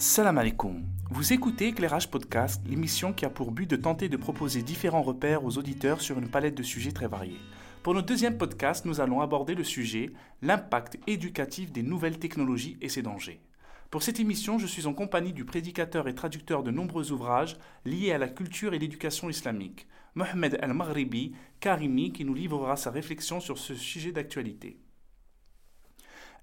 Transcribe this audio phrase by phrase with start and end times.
[0.00, 0.82] Salam alaikum.
[1.10, 5.44] Vous écoutez Éclairage Podcast, l'émission qui a pour but de tenter de proposer différents repères
[5.44, 7.36] aux auditeurs sur une palette de sujets très variés.
[7.82, 10.10] Pour notre deuxième podcast, nous allons aborder le sujet
[10.40, 13.42] l'impact éducatif des nouvelles technologies et ses dangers.
[13.90, 18.12] Pour cette émission, je suis en compagnie du prédicateur et traducteur de nombreux ouvrages liés
[18.12, 23.58] à la culture et l'éducation islamique, Mohamed Al-Maghribi Karimi, qui nous livrera sa réflexion sur
[23.58, 24.80] ce sujet d'actualité.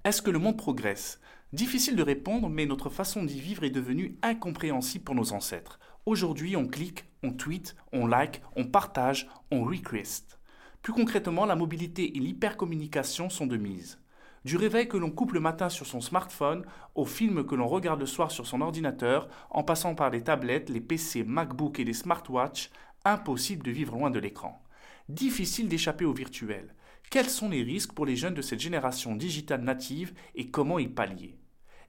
[0.03, 1.19] Est-ce que le monde progresse?
[1.53, 5.79] Difficile de répondre, mais notre façon d'y vivre est devenue incompréhensible pour nos ancêtres.
[6.05, 10.39] Aujourd'hui, on clique, on tweet, on like, on partage, on request.
[10.81, 13.97] Plus concrètement, la mobilité et l'hypercommunication sont de mise.
[14.43, 16.65] Du réveil que l'on coupe le matin sur son smartphone,
[16.95, 20.69] au film que l'on regarde le soir sur son ordinateur, en passant par les tablettes,
[20.69, 22.71] les PC, MacBook et les smartwatches,
[23.05, 24.61] impossible de vivre loin de l'écran.
[25.07, 26.75] Difficile d'échapper au virtuel.
[27.09, 30.89] Quels sont les risques pour les jeunes de cette génération digitale native et comment y
[30.89, 31.37] pallier?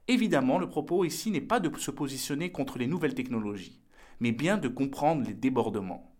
[0.07, 3.81] Évidemment, le propos ici n'est pas de se positionner contre les nouvelles technologies,
[4.21, 6.15] mais bien de comprendre les débordements.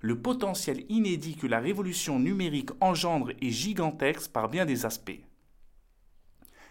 [0.00, 5.22] Le potentiel inédit que la révolution numérique engendre est gigantesque par bien des aspects.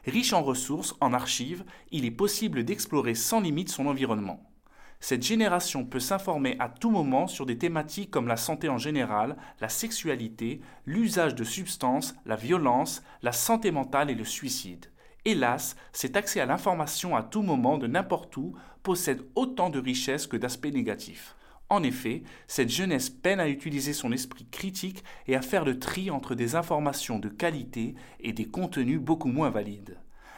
[0.06, 4.51] Riche en ressources, en archives, il est possible d'explorer sans limite son environnement.
[5.04, 9.36] Cette génération peut s'informer à tout moment sur des thématiques comme la santé en général,
[9.60, 14.86] la sexualité, l'usage de substances, la violence, la santé mentale et le suicide.
[15.26, 20.28] Hélas, cet accès à l'information à tout moment de n'importe où possède autant de richesses
[20.28, 21.36] que d'aspects négatifs.
[21.70, 26.12] En effet, cette jeunesse peine à utiliser son esprit critique et à faire le tri
[26.12, 29.98] entre des informations de qualité et des contenus beaucoup moins valides.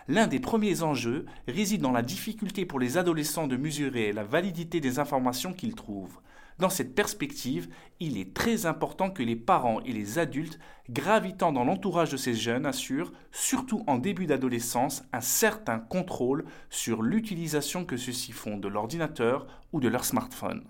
[0.10, 4.82] L'un des premiers enjeux réside dans la difficulté pour les adolescents de mesurer la validité
[4.82, 6.20] des informations qu'ils trouvent.
[6.60, 11.64] Dans cette perspective, il est très important que les parents et les adultes gravitant dans
[11.64, 17.98] l'entourage de ces jeunes assurent, surtout en début d'adolescence, un certain contrôle sur l'utilisation que
[17.98, 20.64] ceux-ci font de l'ordinateur ou de leur smartphone.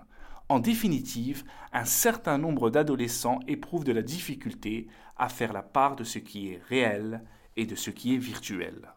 [0.47, 4.87] En définitive, un certain nombre d'adolescents éprouvent de la difficulté
[5.17, 7.23] à faire la part de ce qui est réel
[7.57, 8.93] et de ce qui est virtuel.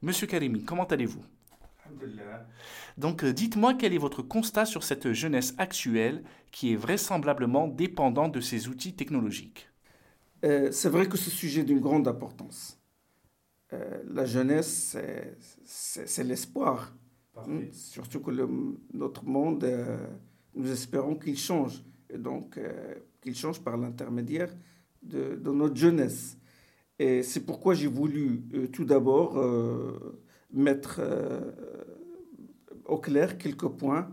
[0.00, 1.24] Monsieur Karimi, comment allez-vous?
[2.96, 6.22] Donc euh, dites-moi quel est votre constat sur cette jeunesse actuelle
[6.52, 9.68] qui est vraisemblablement dépendante de ces outils technologiques?
[10.44, 12.78] Euh, c'est vrai que ce sujet est d'une grande importance.
[13.72, 14.96] Euh, la jeunesse,
[15.64, 16.94] c'est l'espoir.
[17.72, 18.32] Surtout que
[18.92, 19.64] notre monde
[20.54, 22.58] nous espérons qu'il change, et donc
[23.22, 24.52] qu'il change par l'intermédiaire
[25.02, 26.36] de, de, notre jeunesse.
[26.98, 30.20] Et c'est pourquoi j'ai voulu euh, tout d'abord euh,
[30.52, 31.00] mettre
[32.86, 34.10] au clair quelques points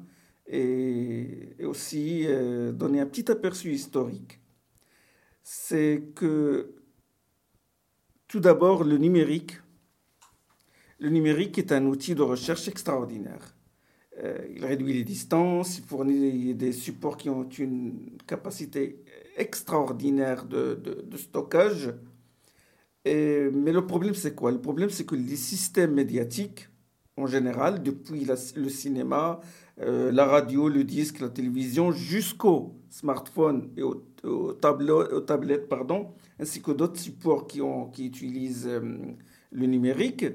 [0.47, 2.28] et, aussi
[2.73, 4.41] donner un petit aperçu historique.
[5.41, 6.75] C'est que
[8.28, 9.62] tout d'abord le numérique,
[11.00, 13.56] le numérique est un outil de recherche extraordinaire.
[14.23, 19.03] Euh, il réduit les distances, il fournit des supports qui ont une capacité
[19.35, 21.94] extraordinaire de, stockage.
[23.05, 24.51] Et, mais le problème, c'est quoi?
[24.51, 26.69] Le problème, c'est que les systèmes médiatiques,
[27.17, 29.39] en général, depuis le cinéma,
[29.79, 36.09] euh, la radio, le disque, la télévision, jusqu'au smartphone et au, au aux tablettes, pardon,
[36.39, 38.97] ainsi que d'autres supports qui, ont, qui utilisent euh,
[39.51, 40.25] le numérique,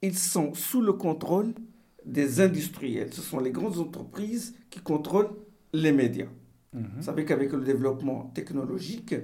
[0.00, 1.52] ils sont sous le contrôle
[2.06, 3.12] des industriels.
[3.12, 5.30] Ce sont les grandes entreprises qui contrôlent
[5.72, 6.28] les médias.
[6.72, 6.88] Mhm.
[6.96, 9.14] Vous savez qu'avec le développement technologique,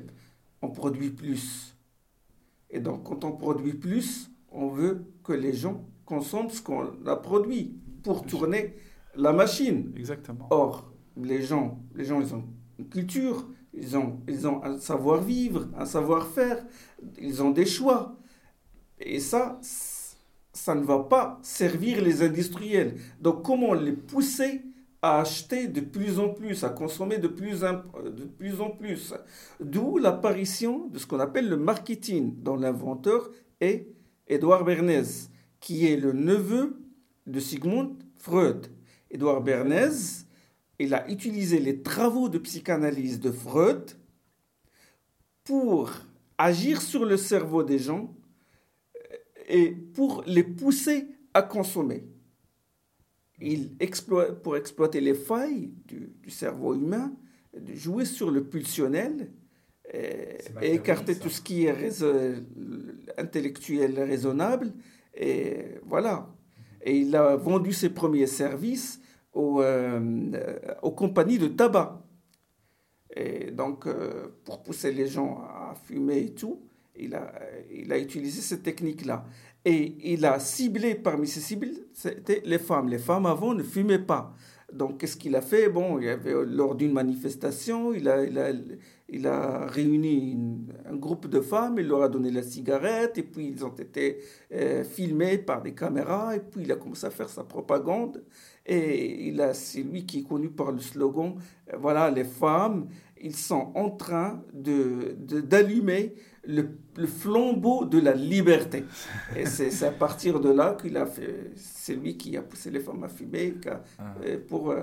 [0.62, 1.75] on produit plus.
[2.70, 7.16] Et donc, quand on produit plus, on veut que les gens consomment ce qu'on a
[7.16, 8.74] produit pour tourner
[9.14, 9.92] la machine.
[9.96, 10.46] Exactement.
[10.50, 12.44] Or, les gens, les gens, ils ont
[12.78, 16.64] une culture, ils ont, ils ont un savoir-vivre, un savoir-faire,
[17.20, 18.16] ils ont des choix.
[18.98, 19.60] Et ça,
[20.52, 22.96] ça ne va pas servir les industriels.
[23.20, 24.62] Donc comment les pousser
[25.02, 29.14] à acheter de plus en plus, à consommer de plus, en plus
[29.60, 33.30] D'où l'apparition de ce qu'on appelle le marketing, dont l'inventeur
[33.60, 33.88] est
[34.28, 35.28] Edouard Bernays,
[35.60, 36.80] qui est le neveu
[37.26, 38.66] de Sigmund Freud.
[39.10, 40.24] Edouard Bernays,
[40.78, 43.92] il a utilisé les travaux de psychanalyse de Freud
[45.44, 45.90] pour
[46.38, 48.14] agir sur le cerveau des gens
[49.48, 52.04] et pour les pousser à consommer.
[53.40, 53.76] Il
[54.42, 57.12] pour exploiter les failles du, cerveau humain,
[57.54, 59.30] de jouer sur le pulsionnel
[59.92, 62.02] et, écarter tout ce qui est
[63.18, 64.72] intellectuel raisonnable.
[65.14, 66.34] Et voilà.
[66.82, 69.00] Et il a vendu ses premiers services
[69.32, 72.02] aux, euh, aux compagnies de tabac.
[73.14, 76.62] Et donc, euh, pour pousser les gens à fumer et tout
[76.98, 77.32] il a,
[77.72, 79.24] il a utilisé cette technique-là.
[79.64, 82.88] Et il a ciblé, parmi ses cibles, c'était les femmes.
[82.88, 84.32] Les femmes avant ne fumaient pas.
[84.72, 85.68] Donc, qu'est-ce qu'il a fait?
[85.68, 88.50] Bon, il y avait, lors d'une manifestation, il a, il a,
[89.08, 90.36] il a réuni
[90.84, 94.18] un groupe de femmes, il leur a donné la cigarette, et puis ils ont été
[94.52, 98.24] euh, filmés par des caméras, et puis il a commencé à faire sa propagande.
[98.66, 101.36] Et il a, c'est lui qui est connu par le slogan,
[101.72, 102.88] euh, voilà, les femmes,
[103.20, 106.14] ils sont en train de, d'allumer
[106.44, 108.84] le, le, flambeau de la liberté.
[109.36, 112.80] Et c'est, à partir de là qu'il a fait, c'est lui qui a poussé les
[112.80, 114.14] femmes à fumer ah.
[114.24, 114.74] euh, pour,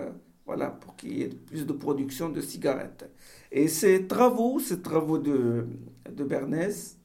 [0.45, 3.09] voilà, pour qu'il y ait plus de production de cigarettes.
[3.51, 5.67] Et ces travaux, ces travaux de,
[6.11, 6.97] de Bernays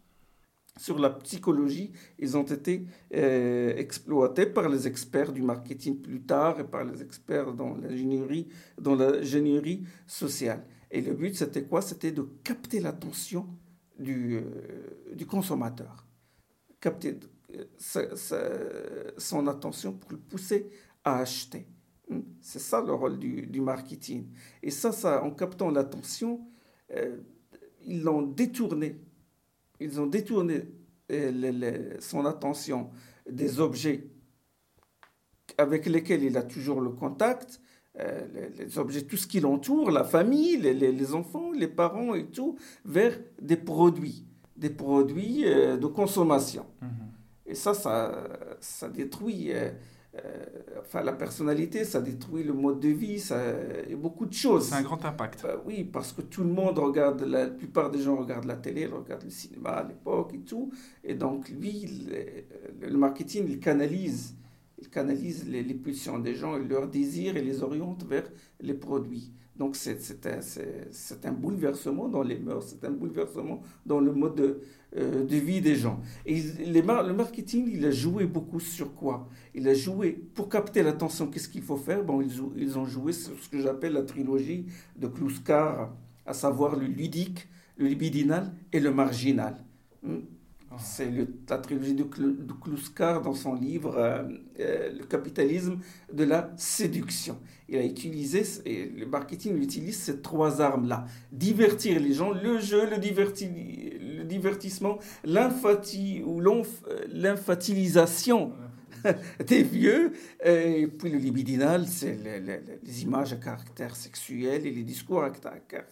[0.78, 6.60] sur la psychologie, ils ont été euh, exploités par les experts du marketing plus tard
[6.60, 8.48] et par les experts dans l'ingénierie,
[8.80, 10.64] dans l'ingénierie sociale.
[10.90, 11.82] Et le but, c'était quoi?
[11.82, 13.46] C'était de capter l'attention
[13.98, 16.06] du, euh, du consommateur.
[16.80, 17.18] Capter
[17.96, 20.70] euh, son attention pour le pousser
[21.04, 21.66] à acheter.
[22.40, 24.28] C'est ça le rôle du, marketing.
[24.62, 26.40] Et ça, ça en captant l'attention,
[26.94, 27.18] euh,
[27.84, 29.00] ils l'ont détourné.
[29.80, 30.62] Ils ont détourné
[32.00, 32.90] son attention
[33.28, 34.10] des objets
[35.56, 37.60] avec lesquels il a toujours le contact,
[37.98, 42.56] euh, les, objets, tout ce qui l'entoure, la famille, les, enfants, les parents et tout,
[42.84, 44.24] vers des produits,
[44.56, 46.66] des produits de consommation.
[46.82, 47.50] Mm-hmm.
[47.50, 48.24] Et ça, ça,
[48.60, 49.52] ça détruit
[50.24, 50.44] euh,
[50.80, 53.40] enfin, la personnalité, ça détruit le mode de vie, ça,
[53.88, 54.68] et beaucoup de choses.
[54.68, 55.42] C'est un grand impact.
[55.42, 58.86] Bah oui, parce que tout le monde regarde, la, plupart des gens regardent la télé,
[58.86, 60.70] regardent le cinéma à l'époque et tout.
[61.04, 61.86] Et donc, lui,
[62.80, 64.34] le, marketing, il canalise,
[64.80, 68.30] il canalise les, pulsions des gens, et leurs désirs et les oriente vers
[68.60, 69.32] les produits.
[69.56, 74.60] Donc, c'est un, un bouleversement dans les mœurs, c'est un bouleversement dans le mode de,
[74.96, 76.00] euh, de vie des gens.
[76.24, 79.28] Et les, le marketing, il a joué beaucoup sur quoi?
[79.54, 82.04] Il a joué, pour capter l'attention, qu'est-ce qu'il faut faire?
[82.04, 84.66] Bon, ils, ils, ont joué sur ce que j'appelle la trilogie
[84.96, 85.92] de Kluskar,
[86.24, 89.56] à savoir le ludique, le libidinal et le marginal.
[90.04, 90.18] Hmm?
[90.80, 91.10] C'est
[91.48, 94.22] la trilogie de, de dans son livre euh,
[94.60, 95.78] euh, Le capitalisme
[96.12, 97.38] de la séduction.
[97.68, 101.04] Il a utilisé, et le marketing utilise ces trois armes-là.
[101.32, 106.40] Divertir les gens, le jeu, le, divertissement, l'infati ou
[107.12, 108.52] l'infantilisation
[109.46, 110.12] des vieux,
[110.44, 115.86] et puis le libidinal, c'est les, images à caractère sexuel et les discours à caractère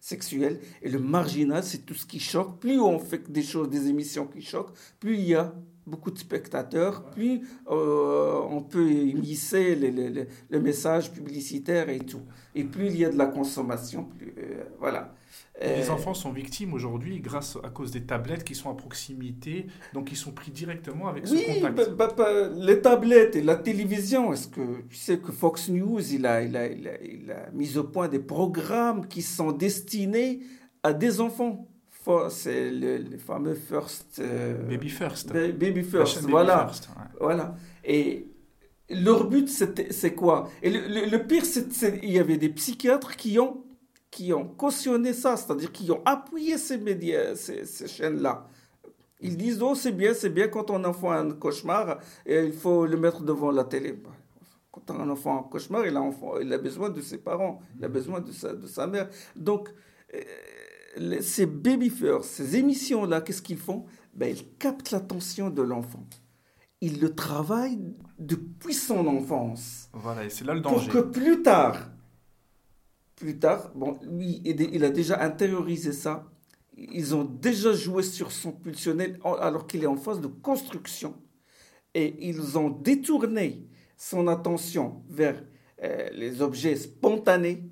[0.00, 2.60] sexuel, et le marginal, c'est tout ce qui choque.
[2.60, 5.54] Plus on fait des choses, des émissions qui choquent, plus il y a
[5.86, 12.22] beaucoup de spectateurs, plus euh, on peut émisser le message publicitaire et tout.
[12.54, 15.14] Et plus il y a de la consommation, plus, euh, voilà.
[15.60, 19.66] Les euh, enfants sont victimes aujourd'hui grâce à cause des tablettes qui sont à proximité,
[19.92, 21.90] donc ils sont pris directement avec ce contact.
[21.90, 26.12] Bah, bah, bah, les tablettes et la télévision, est-ce que tu sais que Fox News,
[26.12, 30.40] il a, il, a, il, a, mis au point des programmes qui sont destinés
[30.82, 31.68] à des enfants?
[32.30, 34.18] C'est le, fameux First.
[34.20, 35.32] Euh, baby First.
[35.32, 36.70] baby First, voilà.
[37.20, 37.56] voilà.
[37.84, 38.26] Et
[38.90, 40.48] leur but, c'est quoi?
[40.62, 43.64] Et le, le pire, c'est il y avait des psychiatres qui ont
[44.10, 48.46] qui ont cautionné ça, c'est-à-dire qui ont appuyé ces médias, ces, chaînes-là.
[49.20, 52.52] Ils disent oh c'est bien, c'est bien quand on enfant a un cauchemar, et il
[52.52, 54.00] faut le mettre devant la télé.
[54.70, 57.60] Quand un enfant a un cauchemar, il a, enfant, il a besoin de ses parents,
[57.76, 59.08] il a besoin de sa, de sa mère.
[59.34, 59.70] Donc
[60.14, 60.20] euh,
[61.20, 63.84] ces baby first, ces émissions-là, qu'est-ce qu'ils font?
[64.14, 66.06] Ben, Ils captent l'attention de l'enfant.
[66.80, 69.88] Ils le travaillent depuis son enfance.
[69.92, 70.90] Voilà, et c'est là le danger.
[70.90, 71.90] Pour que plus tard,
[73.16, 76.30] plus tard, bon, lui, il a déjà intériorisé ça.
[76.76, 81.14] Ils ont déjà joué sur son pulsionnel alors qu'il est en phase de construction.
[81.94, 85.42] Et ils ont détourné son attention vers
[85.82, 87.62] euh, les objets spontanés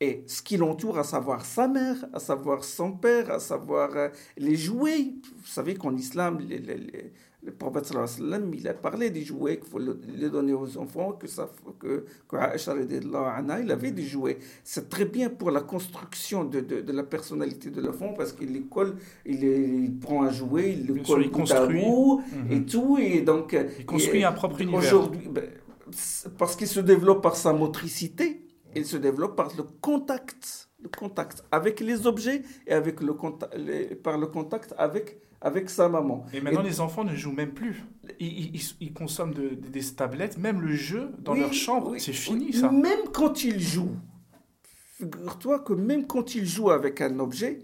[0.00, 4.08] et ce qui l'entoure, à savoir sa mère, à savoir son père, à savoir euh,
[4.36, 5.14] les jouets.
[5.36, 6.60] Vous savez qu'en islam, les,
[7.42, 11.26] le prophète sallam, il a parlé des jouets qu'il faut les donner aux enfants, que
[11.26, 12.36] ça, que, que
[13.62, 14.38] il avait des jouets.
[14.64, 18.52] C'est très bien pour la construction de, de, de la personnalité de l'enfant parce qu'il
[18.52, 21.82] les colle, il, il, prend un jouet, il le colle il construit.
[22.50, 22.66] et mhm.
[22.66, 22.98] tout.
[23.00, 24.80] Et donc, il construit un propre univers.
[24.80, 25.44] Aujourd'hui, ben,
[26.36, 28.47] parce qu'il se développe par sa motricité,
[28.78, 33.54] il se développe par le contact, le contact avec les objets et avec le contact,
[34.02, 36.26] par le contact avec avec sa maman.
[36.32, 37.84] Et maintenant, les enfants ne jouent même plus.
[38.18, 41.94] Ils, ils, consomment des tablettes, même le jeu dans leur chambre.
[41.98, 42.72] c'est fini, ça.
[42.72, 43.96] Même quand ils jouent,
[44.96, 47.60] figure-toi que même quand ils jouent avec un objet,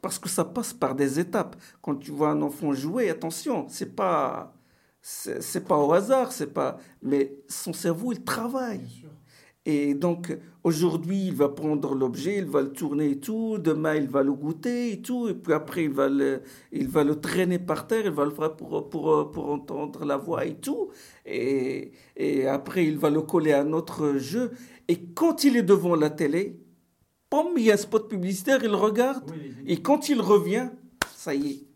[0.00, 1.56] parce que ça passe par des étapes.
[1.80, 4.54] Quand tu vois un enfant jouer, attention, c'est pas
[5.02, 6.78] c'est pas au hasard, c'est pas.
[7.02, 9.04] Mais son cerveau, il travaille.
[9.64, 13.58] Et donc, aujourd'hui, il va prendre l'objet, il va le tourner et tout.
[13.58, 15.28] Demain, il va le goûter et tout.
[15.28, 16.42] Et puis après, il va le,
[16.72, 20.16] il va le traîner par terre, il va le faire pour, pour, pour entendre la
[20.16, 20.90] voix et tout.
[21.24, 24.50] Et, et après, il va le coller à un autre jeu.
[24.88, 26.60] Et quand il est devant la télé,
[27.30, 29.30] pom, il y a un spot publicitaire, il regarde.
[29.66, 30.70] Et quand il revient,
[31.14, 31.66] ça y est,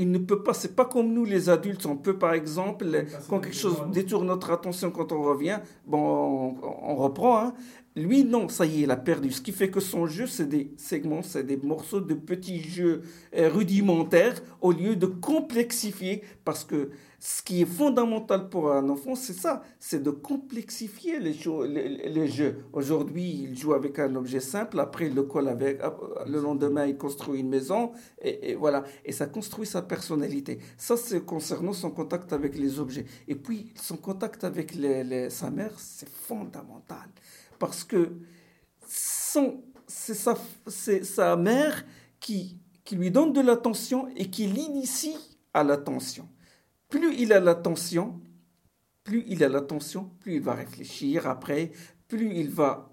[0.00, 2.86] il ne peut pas, c'est pas comme nous les adultes, on peut par exemple,
[3.28, 7.54] quand quelque chose détourne notre attention quand on revient, bon, on, reprend, hein.
[7.96, 9.32] Lui, non, ça y est, il a perdu.
[9.32, 13.02] Ce qui fait que son jeu, c'est des segments, c'est des morceaux de petits jeux
[13.36, 16.22] euh, rudimentaires au lieu de complexifier.
[16.44, 16.90] Parce que
[17.22, 22.64] ce qui est fondamental pour un enfant, c'est ça, c'est de complexifier les, jeux.
[22.72, 25.80] Aujourd'hui, il joue avec un objet simple, après il le colle avec,
[26.26, 28.84] le lendemain il construit une maison, et, voilà.
[29.04, 30.60] Et ça construit sa personnalité.
[30.78, 33.04] Ça, c'est concernant son contact avec les objets.
[33.28, 34.72] Et puis, son contact avec
[35.28, 37.10] sa mère, c'est fondamental
[37.58, 38.12] parce que
[39.86, 40.24] c'est
[41.04, 41.84] sa, mère
[42.18, 42.58] qui
[42.92, 45.18] lui donne de l'attention et qui l'initie
[45.52, 46.26] à l'attention.
[46.90, 48.20] Plus il a l'attention,
[49.04, 51.72] plus il a l'attention, plus il va réfléchir après,
[52.08, 52.92] plus il va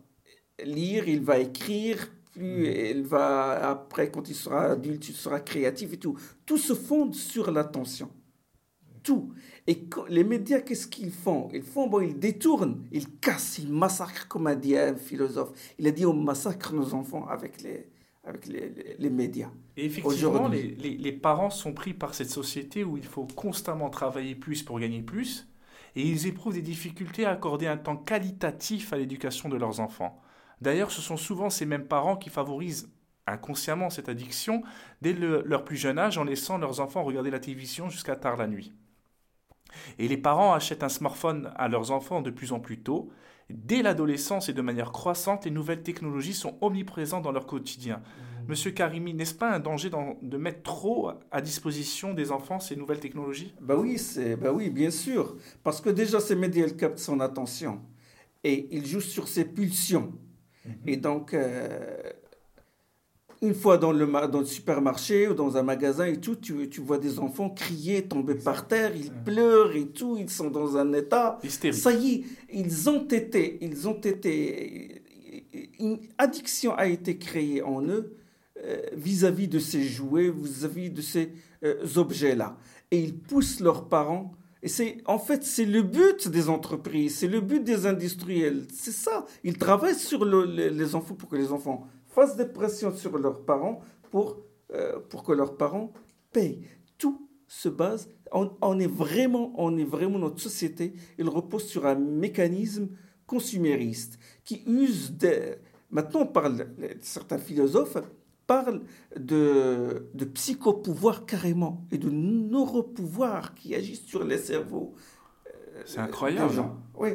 [0.64, 5.94] lire, il va écrire, plus il va, après, quand il sera adulte, il sera créatif
[5.94, 6.18] et tout.
[6.46, 8.12] Tout se fonde sur l'attention.
[9.04, 9.34] Tout.
[9.66, 11.50] Et les médias, qu'est-ce qu'ils font?
[11.54, 15.74] Ils font, bon, ils détournent, ils cassent, ils massacrent, comme a dit un philosophe.
[15.80, 17.90] Il a dit on massacre nos enfants avec les,
[18.24, 19.52] avec les, les, médias.
[19.78, 24.34] Et effectivement, les, les, parents sont pris par cette société où il faut constamment travailler
[24.34, 25.48] plus pour gagner plus,
[25.96, 30.20] et ils éprouvent des difficultés à accorder un temps qualitatif à l'éducation de leurs enfants.
[30.62, 32.90] D'ailleurs, ce sont souvent ces mêmes parents qui favorisent
[33.28, 34.64] inconsciemment cette addiction
[35.02, 38.48] dès leur plus jeune âge en laissant leurs enfants regarder la télévision jusqu'à tard la
[38.48, 38.74] nuit.
[40.00, 43.12] Et les parents achètent un smartphone à leurs enfants de plus en plus tôt.
[43.50, 47.98] Dès l'adolescence et de manière croissante, les nouvelles technologies sont omniprésentes dans leur quotidien.
[47.98, 48.37] Mmh.
[48.48, 49.90] Monsieur Karimi, n'est-ce pas un danger
[50.22, 53.54] de mettre trop à disposition des enfants ces nouvelles technologies?
[53.60, 57.82] Bah oui, c'est bah oui, bien sûr, parce que déjà ces médias captent son attention
[58.44, 60.14] et ils jouent sur ses pulsions.
[60.66, 60.70] Mmh.
[60.86, 61.98] Et donc, euh,
[63.42, 66.82] une fois dans le, dans le supermarché ou dans un magasin et tout, tu, tu
[66.82, 70.94] vois des enfants crier, tomber par terre, ils pleurent et tout, ils sont dans un
[70.94, 71.40] état.
[71.72, 72.24] Ça y est,
[72.54, 75.02] ils ont été, ils ont été,
[75.80, 78.16] une addiction a été créée en eux
[78.64, 81.32] euh, vis-à-vis de ces jouets, vis-à-vis de ces
[81.64, 82.58] euh, objets-là.
[82.92, 84.32] Et ils poussent leurs parents.
[84.64, 88.66] Et c'est, en fait, c'est le but des entreprises, c'est le but des industriels.
[88.74, 89.26] C'est ça.
[89.44, 93.80] Ils travaillent sur les enfants pour que les enfants fassent des pressions sur leurs parents
[94.10, 94.38] pour,
[94.74, 95.94] euh, pour que leurs parents
[96.32, 96.62] payent.
[96.98, 101.96] Tout se base, on, est vraiment, on est vraiment, notre société, il repose sur un
[101.96, 102.90] mécanisme
[103.28, 105.58] consumériste qui use de...
[105.92, 106.68] Maintenant, on parle,
[107.02, 107.98] certains philosophes
[108.48, 108.82] parlent
[109.20, 114.96] de, de psychopouvoir carrément et de neuropouvoir qui agissent sur les cerveaux.
[115.48, 116.64] Euh, C'est incroyable.
[116.96, 117.10] Oui.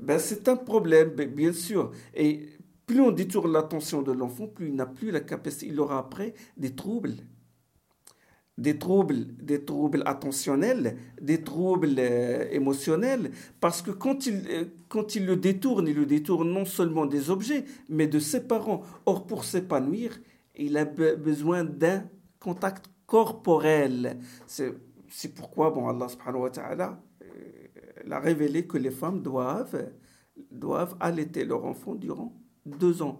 [0.00, 1.92] Ben, c'est un problème, bien sûr.
[2.14, 2.50] Et
[2.86, 6.34] plus on détourne l'attention de l'enfant, plus il n'a plus la capacité, il aura après
[6.56, 7.14] des troubles.
[8.58, 13.30] Des troubles, des troubles attentionnels, des troubles euh, émotionnels,
[13.60, 17.28] parce que quand il, euh, quand il le détourne, il le détourne non seulement des
[17.28, 18.82] objets, mais de ses parents.
[19.04, 20.18] Or, pour s'épanouir,
[20.56, 22.08] il a besoin d'un
[22.40, 24.18] contact corporel.
[24.46, 26.08] C'est pourquoi bon, Allah
[27.22, 29.90] euh, a révélé que les femmes doivent,
[30.50, 32.32] doivent allaiter leur enfant durant
[32.64, 33.18] deux ans.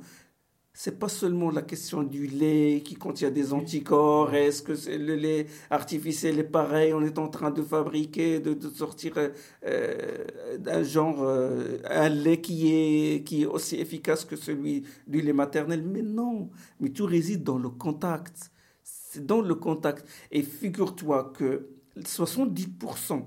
[0.78, 4.35] C'est pas seulement la question du lait qui contient des anticorps.
[4.35, 6.92] Est-ce que le lait artificiel est pareil?
[6.92, 12.75] On est en train de fabriquer, de, sortir euh, d'un genre euh, un lait qui
[12.75, 15.83] est qui est aussi efficace que celui du lait maternel.
[15.83, 18.50] Mais non, mais tout réside dans le contact.
[18.83, 20.06] C'est dans le contact.
[20.30, 23.25] Et figure-toi que 70%,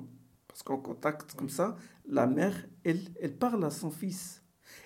[0.47, 1.75] parce qu'en contact comme ça,
[2.07, 4.43] la mère, elle, elle parle à son fils.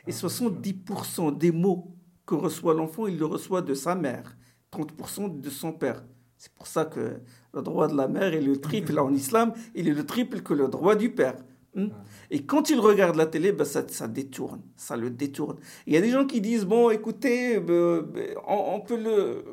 [0.08, 1.94] Et 70% des mots
[2.26, 4.36] que reçoit l'enfant, il le reçoit de sa mère,
[4.72, 6.04] 30% de son père.
[6.38, 7.20] C'est pour ça que
[7.54, 10.54] le droit de la mère est le triple en islam, il est le triple que
[10.54, 11.36] le droit du père.
[11.76, 11.88] Hmm?
[12.30, 15.58] Et quand il regarde la télé, ben ça, ça détourne, ça le détourne.
[15.88, 19.44] Il y a des gens qui disent, bon, écoutez, ben, ben, on, peut le...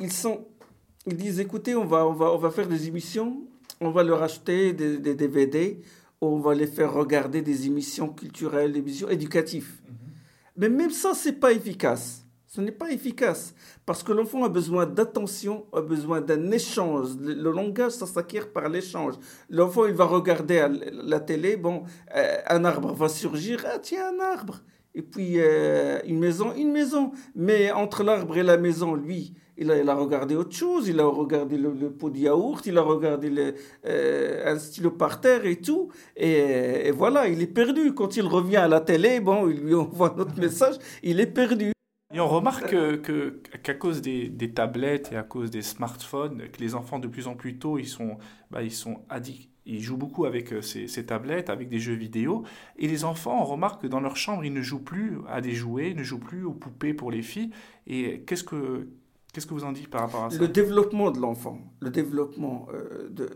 [0.00, 0.46] Ils, sont,
[1.06, 3.42] ils disent, écoutez, on va, on, va, on va faire des émissions,
[3.80, 5.80] on va leur acheter des, des DVD,
[6.20, 9.80] on va les faire regarder des émissions culturelles, des émissions éducatives.
[9.86, 10.05] Mhm.
[10.56, 12.26] Mais même ça, c'est pas efficace.
[12.46, 17.10] Ce n'est pas efficace parce que l'enfant a besoin d'attention, a besoin d'un échange.
[17.20, 19.14] Le, langage, ça s'acquiert par l'échange.
[19.50, 21.82] L'enfant, il va regarder la télé, bon,
[22.14, 24.62] euh, un arbre va surgir, ah tiens, un arbre.
[24.94, 27.12] Et puis euh, une maison, une maison.
[27.34, 31.56] Mais entre l'arbre et la maison, lui, il a, regardé autre chose, il a regardé
[31.56, 33.54] le, pot de yaourt, il a regardé le,
[33.86, 35.90] euh, un stylo par terre et tout.
[36.16, 37.94] Et, voilà, il est perdu.
[37.94, 41.72] Quand il revient à la télé, bon, il lui envoie notre message, il est perdu.
[42.14, 46.74] Et on remarque que, qu'à cause des, tablettes et à cause des smartphones, que les
[46.74, 48.18] enfants de plus en plus tôt, ils sont,
[48.50, 49.50] bah, ils sont addicts.
[49.68, 52.44] Ils jouent beaucoup avec euh, ces, tablettes, avec des jeux vidéo.
[52.78, 55.52] Et les enfants, on remarque que dans leur chambre, ils ne jouent plus à des
[55.52, 57.50] jouets, ne jouent plus aux poupées pour les filles.
[57.88, 58.88] Et qu'est-ce que,
[59.36, 62.68] qu'est-ce que vous en dites par rapport à ça Le développement de l'enfant, le développement
[62.72, 63.28] euh, de,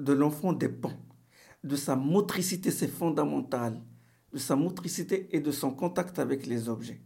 [0.00, 0.90] de l'enfant dépend
[1.62, 3.80] de sa motricité, c'est fondamental,
[4.32, 7.00] de sa motricité et de son contact avec les objets.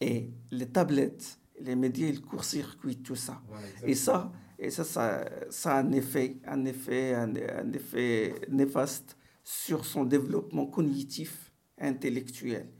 [0.00, 3.42] Et les tablettes, les médias, ils court-circuitent tout ça.
[3.84, 7.34] et ça, et ça, ça, ça, a un effet, un effet, un,
[7.74, 12.72] effet néfaste sur son développement cognitif, intellectuel.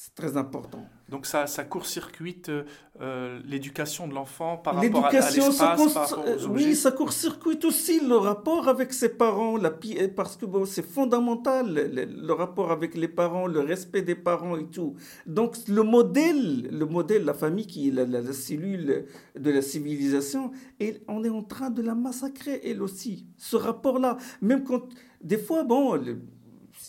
[0.00, 0.86] C'est très important.
[1.08, 2.52] Donc ça, ça court-circuite
[3.00, 6.14] euh, l'éducation de l'enfant par rapport à, l'espace,
[6.48, 9.72] Oui, ça court-circuite aussi le rapport avec ses parents, la,
[10.14, 14.66] parce que bon, c'est fondamental, le, rapport avec les parents, le respect des parents et
[14.66, 14.94] tout.
[15.26, 19.04] Donc le modèle, le modèle, la famille qui est la, cellule
[19.36, 23.26] de la civilisation, et on est en train de la massacrer, elle aussi.
[23.36, 24.84] Ce rapport-là, même quand,
[25.20, 26.00] des fois, bon,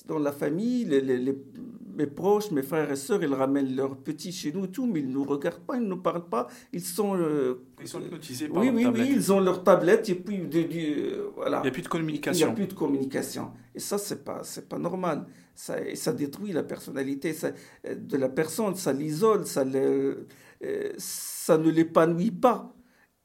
[0.05, 1.35] dans la famille, les, les
[1.99, 5.01] mes proches, mes frères et sœurs, ils ramènent leurs petits chez nous et tout, mais
[5.01, 6.47] ils ne nous regardent pas, ils ne nous parlent pas.
[6.71, 7.15] Ils sont.
[7.17, 10.39] Euh, ils sont hypnotisés par Oui, oui, oui, ils ont leur tablette et puis.
[10.39, 11.57] De, euh, voilà.
[11.59, 12.47] Il n'y a plus de communication.
[12.47, 13.51] Il n'y a plus de communication.
[13.75, 15.25] Et ça, ce n'est pas, pas normal.
[15.53, 17.51] Ça, ça détruit la personnalité ça,
[17.83, 20.25] de la personne, ça l'isole, ça, le,
[20.63, 22.73] euh, ça ne l'épanouit pas.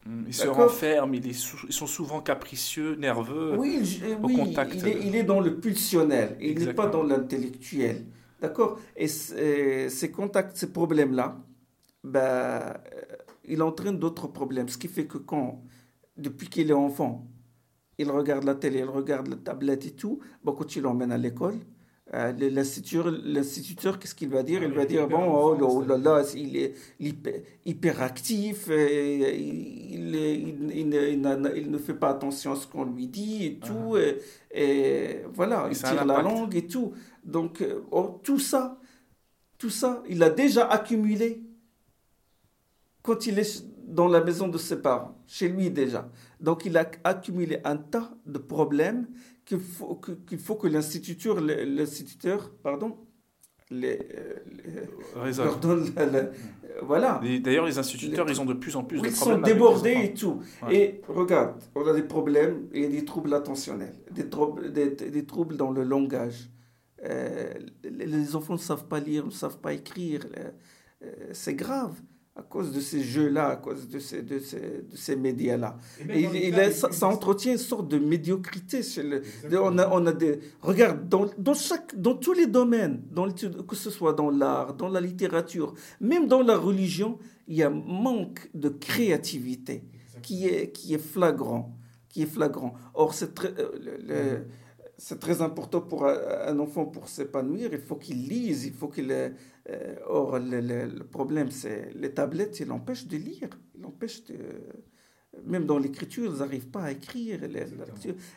[0.05, 4.75] Hmm, ils se renferment, ils, sont souvent capricieux, nerveux, oui, au contact.
[4.75, 8.05] Il est, il est dans le pulsionnel, il n'est pas dans l'intellectuel.
[8.45, 11.37] D'accord Et ces contacts, ces problèmes-là,
[12.05, 12.75] ben, euh,
[13.45, 14.69] il entraîne d'autres problèmes.
[14.69, 15.63] Ce qui fait que quand,
[16.17, 17.27] depuis qu'il est enfant,
[17.99, 21.19] il regarde la télé, il regarde la tablette et tout, ben, quand il l'emmène à
[21.19, 21.55] l'école,
[22.13, 24.63] euh, l'instituteur, qu'est-ce qu'il va dire?
[24.63, 26.75] Il va dire, bon, oh, oh, là, là, il est
[27.65, 30.15] hyperactif, il,
[30.75, 34.13] il, ne fait pas attention à ce qu'on lui dit et tout, ah.
[34.55, 36.93] et, voilà, il tire la langue et tout.
[37.25, 38.79] Donc, euh, oh, tout ça,
[39.59, 41.43] tout ça, il a déjà accumulé
[43.03, 46.11] quand il est dans la maison de ses parents, chez lui déjà.
[46.41, 49.07] Donc, il a accumulé un tas de problèmes
[49.45, 52.97] qu'il faut, qu'il faut que l'instituteur, l'instituteur, pardon,
[53.71, 53.99] les,
[55.17, 55.91] euh, leur donne
[56.83, 57.21] voilà.
[57.41, 59.41] D'ailleurs, les instituteurs, ils ont de plus en plus de problèmes.
[59.41, 60.41] Ils sont débordés et tout.
[60.71, 65.27] Et regarde, on a des problèmes, il y a des troubles attentionnels, des, troubles, des
[65.27, 66.51] troubles dans le langage,
[67.83, 70.27] les enfants ne savent pas lire, ne savent pas écrire.
[70.37, 70.51] Euh,
[71.33, 71.95] c'est grave
[72.37, 75.77] à cause de ces jeux-là, à cause de ces, de ces, de ces médias-là.
[76.13, 78.81] Il, ça, entretient une sorte de médiocrité.
[79.03, 79.23] le,
[79.61, 83.77] on, a, on a des, regarde, dans, dans, chaque, dans tous les domaines, dans, que
[83.77, 87.71] ce soit dans l'art, dans la littérature, même dans la religion, il y a un
[87.71, 89.85] manque de créativité
[90.23, 91.77] qui est, qui est flagrant.
[92.09, 92.75] Qui est flagrant.
[92.95, 94.45] Or, c'est très, euh, le,
[94.97, 97.71] c'est très important pour un enfant pour s'épanouir.
[97.73, 99.11] Il faut qu'il lise, il faut qu'il.
[99.11, 103.49] Euh, or, le, problème, c'est les tablettes, ils l'empêchent de lire.
[103.75, 104.37] Ils l'empêchent de.
[105.45, 107.41] Même dans l'écriture, ils n'arrivent pas à écrire.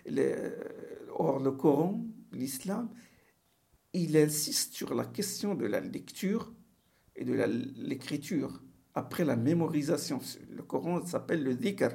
[0.06, 0.36] Les,
[1.14, 2.90] or, le Coran, l'islam,
[3.94, 6.54] il insiste sur la question de la lecture
[7.16, 8.62] et de l'écriture
[8.96, 10.20] après la mémorisation.
[10.50, 11.90] Le Coran s'appelle le dhikr.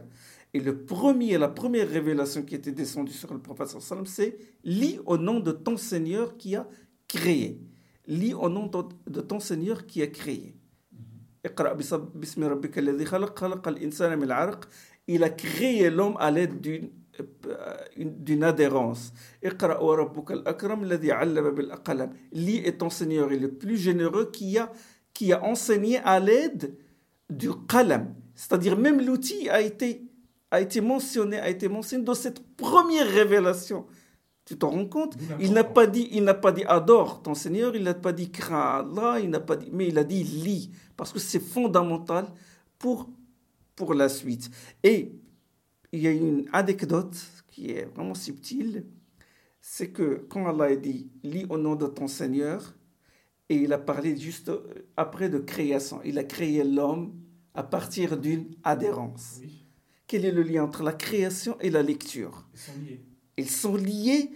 [0.54, 5.16] Et le premier, la première révélation qui était descendue sur le prophète c'est lis au
[5.16, 6.68] nom de ton Seigneur qui a
[7.08, 7.60] créé.
[8.06, 8.70] Lis au nom
[9.06, 10.54] de ton Seigneur qui a créé.
[15.08, 16.90] Il a créé l'homme à l'aide d'une
[17.96, 19.12] d'une adhérence.
[22.32, 24.72] Lis et ton Seigneur est le plus généreux qui a,
[25.12, 26.74] qui a enseigné à l'aide
[27.28, 28.14] du qalam.
[28.34, 30.06] C'est-à-dire même l'outil a été
[30.52, 33.86] a été mentionné, a été mentionné dans cette première révélation.
[34.44, 35.16] Tu t'en rends compte?
[35.40, 38.30] Il n'a pas dit, il n'a pas dit adore ton Seigneur, il n'a pas dit
[38.30, 42.26] crains Allah, il n'a pas dit, mais il a dit lis parce que c'est fondamental
[42.78, 43.08] pour
[43.74, 44.50] pour la suite.
[44.82, 45.12] Et
[45.90, 47.16] il y a une anecdote
[47.48, 48.84] qui est vraiment subtile,
[49.60, 52.74] c'est que quand Allah a dit lis au nom de ton Seigneur,
[53.48, 54.52] et il a parlé juste
[54.98, 56.00] après de création.
[56.04, 57.14] Il a créé l'homme
[57.54, 59.40] à partir d'une adhérence.
[60.12, 62.46] Quel est le lien entre la création et la lecture?
[62.52, 63.00] Ils sont liés.
[63.38, 64.30] Ils sont liés.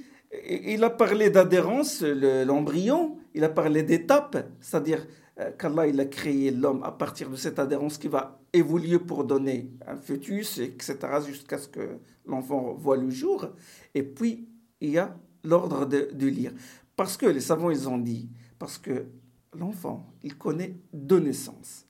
[0.48, 5.06] Il a parlé d'adhérence, l'embryon, il a parlé d'étape, c'est-à-dire
[5.38, 9.24] euh, qu'Allah il a créé l'homme à partir de cette adhérence qui va évoluer pour
[9.24, 13.46] donner un fœtus, etc., jusqu'à ce que l'enfant voit le jour.
[13.94, 14.48] Et puis,
[14.80, 16.54] il y a l'ordre de, de lire.
[16.96, 19.08] Parce que les savants, ils ont dit, parce que
[19.52, 21.84] l'enfant, il connaît deux naissances.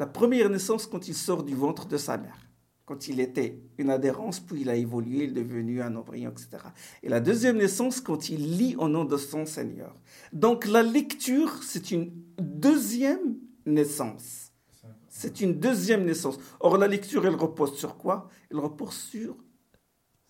[0.00, 2.47] La première naissance quand il sort du ventre de sa mère,
[2.88, 6.48] quand il était une adhérence, puis il a évolué, il est devenu un embryon, etc.
[7.02, 9.94] Et la deuxième naissance quand il lit au nom de son Seigneur.
[10.32, 14.52] Donc la lecture, c'est une deuxième naissance.
[15.10, 16.38] C'est une deuxième naissance.
[16.60, 18.30] Or, la lecture, elle repose sur quoi?
[18.50, 19.36] Elle repose sur,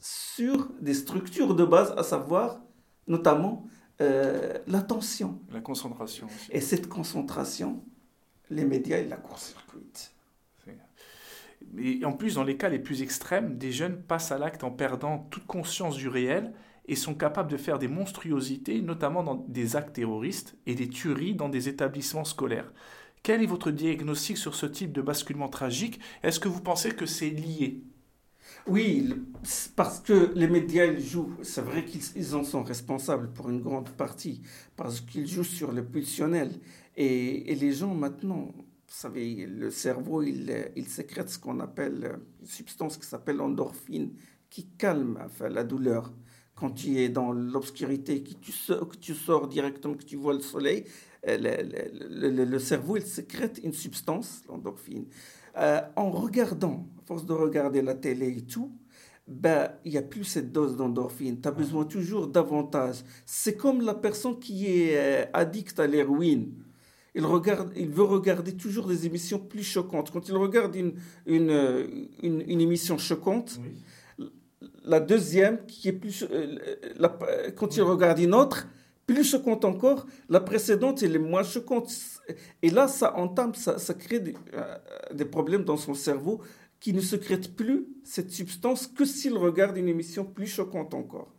[0.00, 2.60] sur des structures de base, à savoir
[3.06, 3.68] notamment
[4.00, 5.38] euh, l'attention.
[5.52, 6.26] La concentration.
[6.26, 6.50] Aussi.
[6.50, 7.84] Et cette concentration,
[8.50, 10.12] les médias, ils la court-circuitent.
[11.76, 14.70] Et en plus, dans les cas les plus extrêmes, des jeunes passent à l'acte en
[14.70, 16.52] perdant toute conscience du réel
[16.86, 21.34] et sont capables de faire des monstruosités, notamment dans des actes terroristes et des tueries
[21.34, 22.72] dans des établissements scolaires.
[23.22, 26.00] Quel est votre diagnostic sur ce type de basculement tragique?
[26.22, 27.82] Est-ce que vous pensez que c'est lié?
[28.66, 29.14] Oui,
[29.76, 33.90] parce que les médias, ils jouent, c'est vrai qu'ils en sont responsables pour une grande
[33.90, 34.42] partie,
[34.76, 36.52] parce qu'ils jouent sur le pulsionnel.
[36.96, 38.52] Et, les gens maintenant,
[38.88, 44.14] vous savez, le cerveau, il, il sécrète ce qu'on appelle une substance qui s'appelle endorphine,
[44.48, 46.12] qui calme enfin, la douleur.
[46.54, 50.32] Quand tu es dans l'obscurité, que tu, sors, que tu sors directement, que tu vois
[50.32, 50.84] le soleil,
[51.28, 55.04] euh, le, le, le cerveau, il sécrète une substance, l'endorphine.
[55.58, 58.72] Euh, en regardant, à force de regarder la télé et tout,
[59.26, 61.40] ben, il n'y a plus cette dose d'endorphine.
[61.40, 63.04] Tu as besoin toujours davantage.
[63.26, 66.54] C'est comme la personne qui est euh, addict à l'héroïne.
[67.18, 70.12] Il, regarde, il veut regarder toujours des émissions plus choquantes.
[70.12, 70.94] Quand il regarde une,
[71.26, 71.84] une, euh,
[72.22, 73.58] une, émission choquante,
[74.84, 76.24] la deuxième, qui est plus.
[77.56, 78.68] quand il regarde une autre,
[79.04, 81.92] plus choquante encore, la précédente, elle est moins choquante.
[82.62, 84.76] Et là, ça entame, ça, ça crée des, euh,
[85.12, 86.40] des, problèmes dans son cerveau
[86.78, 91.34] qui ne secrète plus cette substance que s'il regarde une émission plus choquante encore.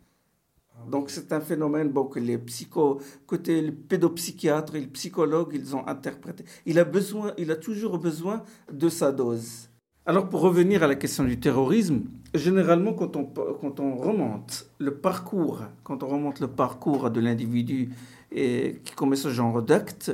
[0.80, 5.52] Ah, Donc c'est un phénomène bon, que les psycho, côté les pédopsychiatres et les psychologues,
[5.54, 6.44] ils ont interprété.
[6.66, 9.68] Il a, besoin, il a toujours besoin de sa dose.
[10.06, 12.02] Alors pour revenir à la question du terrorisme,
[12.34, 17.90] généralement quand on, quand on remonte le parcours, quand on remonte le parcours de l'individu
[18.32, 20.12] qui commet ce genre d'acte,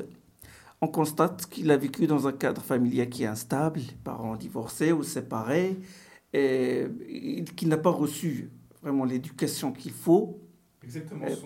[0.81, 5.03] on constate qu'il a vécu dans un cadre familial qui est instable, parents divorcés ou
[5.03, 5.79] séparés,
[6.35, 6.87] et
[7.57, 8.51] qu'il n'a pas reçu
[8.83, 10.39] vraiment l'éducation qu'il faut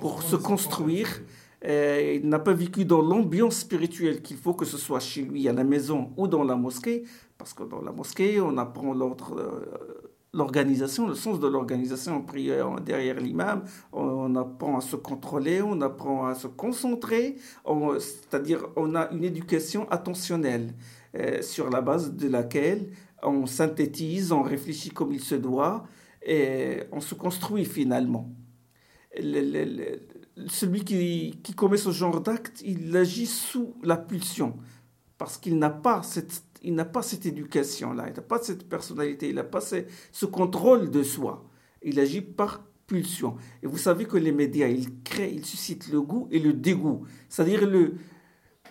[0.00, 1.22] pour se construire.
[1.62, 5.52] il n'a pas vécu dans l'ambiance spirituelle qu'il faut, que ce soit chez lui, à
[5.52, 7.04] la maison ou dans la mosquée,
[7.40, 12.20] parce que dans la mosquée, on apprend l'ordre, euh, l'organisation, le sens de l'organisation en
[12.20, 13.64] prière derrière l'imam.
[13.94, 17.36] On, apprend à se contrôler, on apprend à se concentrer.
[17.98, 20.74] c'est-à-dire, on a une éducation attentionnelle
[21.16, 22.90] euh, sur la base de laquelle
[23.22, 25.84] on synthétise, on réfléchit comme il se doit
[26.22, 28.30] et on se construit finalement.
[29.16, 34.56] Celui qui, qui commet ce genre d'acte, il agit sous la pulsion
[35.18, 39.28] parce qu'il n'a pas cette il n'a pas cette éducation-là, il n'a pas cette personnalité,
[39.28, 41.44] il n'a pas ce, contrôle de soi.
[41.82, 43.36] Il agit par pulsion.
[43.62, 47.06] Et vous savez que les médias, ils créent, ils suscitent le goût et le dégoût.
[47.28, 47.94] C'est-à-dire le,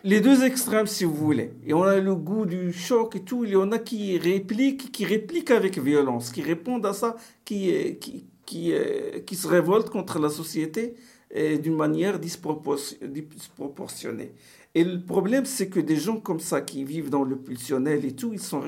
[0.03, 1.53] les deux extrêmes, si vous voulez.
[1.65, 3.43] Et on a le goût du choc et tout.
[3.45, 8.27] Il y en a qui répliquent, qui répliquent avec violence, qui répondent à ça, qui,
[8.49, 10.95] qui, euh, qui se révoltent contre la société
[11.35, 14.33] euh, d'une manière disproportionnée.
[14.73, 18.15] Et le problème, c'est que des gens comme ça qui vivent dans le pulsionnel et
[18.15, 18.63] tout, ils sont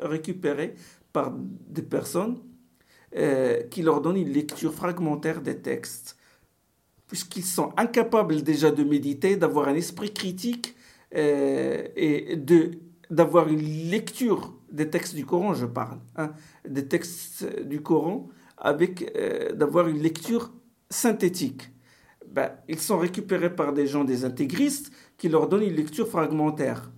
[0.00, 0.74] récupérés
[1.12, 2.38] par des personnes
[3.16, 6.16] euh, qui leur donnent une lecture fragmentaire des textes,
[7.06, 10.74] puisqu'ils sont incapables déjà de méditer, d'avoir un esprit critique
[11.14, 12.72] et de
[13.10, 16.32] d'avoir une lecture des textes du Coran, je parle, hein,
[16.68, 18.28] des textes du Coran,
[18.60, 20.52] avec euh, d'avoir une lecture
[20.90, 21.70] synthétique.
[22.26, 26.90] Ben, ils sont récupérés par des gens, des intégristes, qui leur donnent une lecture fragmentaire.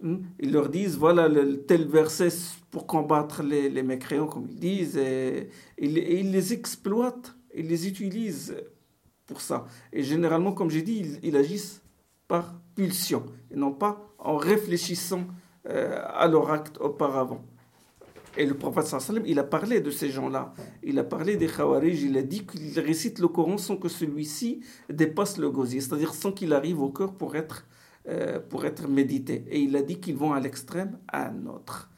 [0.00, 0.18] Hmm?
[0.40, 1.28] Ils leur disent, voilà
[1.68, 2.30] tel verset
[2.70, 5.48] pour combattre les, les mécréants, comme ils disent, et,
[5.78, 8.56] ils les exploitent, ils les utilisent
[9.26, 9.66] pour ça.
[9.92, 11.82] Et généralement, comme j'ai dit, ils, agissent
[12.28, 15.26] par pulsion, et non pas en réfléchissant
[15.68, 17.44] euh, à leur acte auparavant.
[18.36, 20.54] Et le prophète sallam, il a parlé de ces gens-là.
[20.82, 24.60] Il a parlé des Khawarij, il a dit qu'ils récitent le Coran sans que celui-ci
[24.88, 27.66] dépasse le gosier, c'est-à-dire sans qu'il arrive au cœur pour être,
[28.08, 29.44] euh, pour être médité.
[29.48, 31.90] Et il a dit qu'ils vont à l'extrême, à un autre.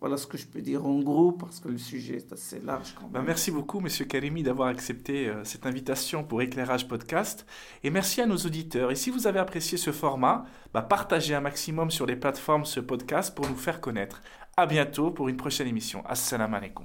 [0.00, 2.94] Voilà ce que je peux dire en gros, parce que le sujet est assez large.
[3.12, 7.44] Ben, merci beaucoup, Monsieur Karimi, d'avoir accepté euh, cette invitation pour Éclairage Podcast.
[7.84, 8.90] Et merci à nos auditeurs.
[8.90, 12.80] Et si vous avez apprécié ce format, bah, partagez un maximum sur les plateformes ce
[12.80, 14.22] podcast pour nous faire connaître.
[14.60, 16.04] À bientôt pour une prochaine émission.
[16.06, 16.84] Assalamu alaikum.